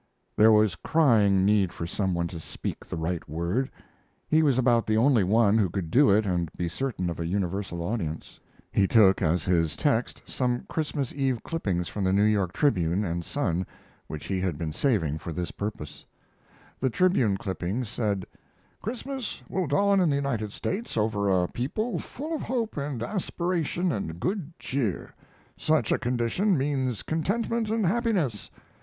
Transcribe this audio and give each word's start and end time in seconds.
There 0.35 0.51
was 0.51 0.73
crying 0.73 1.45
need 1.45 1.71
for 1.71 1.85
some 1.85 2.15
one 2.15 2.27
to 2.29 2.39
speak 2.39 2.83
the 2.87 2.97
right 2.97 3.29
word. 3.29 3.69
He 4.27 4.41
was 4.41 4.57
about 4.57 4.87
the 4.87 4.97
only 4.97 5.23
one 5.23 5.59
who 5.59 5.69
could 5.69 5.91
do 5.91 6.09
it 6.09 6.25
and 6.25 6.49
be 6.57 6.67
certain 6.67 7.07
of 7.07 7.19
a 7.19 7.27
universal 7.27 7.83
audience. 7.83 8.39
He 8.71 8.87
took 8.87 9.21
as 9.21 9.43
his 9.43 9.75
text 9.75 10.23
some 10.25 10.61
Christmas 10.67 11.13
Eve 11.13 11.43
clippings 11.43 11.87
from 11.87 12.03
the 12.03 12.13
New 12.13 12.23
York 12.23 12.51
Tribune 12.51 13.03
and 13.03 13.23
Sun 13.23 13.67
which 14.07 14.25
he 14.25 14.39
had 14.41 14.57
been 14.57 14.73
saving 14.73 15.19
for 15.19 15.31
this 15.31 15.51
purpose. 15.51 16.03
The 16.79 16.89
Tribune 16.89 17.37
clipping 17.37 17.83
said: 17.83 18.25
Christmas 18.81 19.43
will 19.49 19.67
dawn 19.67 19.99
in 19.99 20.09
the 20.09 20.15
United 20.15 20.51
States 20.51 20.97
over 20.97 21.29
a 21.29 21.47
people 21.47 21.99
full 21.99 22.33
of 22.33 22.41
hope 22.41 22.75
and 22.75 23.03
aspiration 23.03 23.91
and 23.91 24.19
good 24.19 24.51
cheer. 24.57 25.13
Such 25.57 25.91
a 25.91 25.99
condition 25.99 26.57
means 26.57 27.03
contentment 27.03 27.69
and 27.69 27.85
happiness. 27.85 28.49